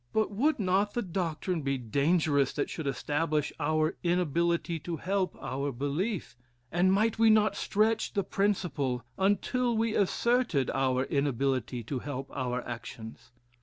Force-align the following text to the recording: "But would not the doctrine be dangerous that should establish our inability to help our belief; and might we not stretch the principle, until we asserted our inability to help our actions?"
"But 0.13 0.31
would 0.31 0.57
not 0.59 0.95
the 0.95 1.03
doctrine 1.03 1.61
be 1.61 1.77
dangerous 1.77 2.53
that 2.53 2.71
should 2.71 2.87
establish 2.87 3.53
our 3.59 3.95
inability 4.01 4.79
to 4.79 4.97
help 4.97 5.35
our 5.39 5.71
belief; 5.71 6.35
and 6.71 6.91
might 6.91 7.19
we 7.19 7.29
not 7.29 7.55
stretch 7.55 8.13
the 8.13 8.23
principle, 8.23 9.05
until 9.19 9.77
we 9.77 9.93
asserted 9.95 10.71
our 10.71 11.03
inability 11.03 11.83
to 11.83 11.99
help 11.99 12.31
our 12.35 12.67
actions?" 12.67 13.29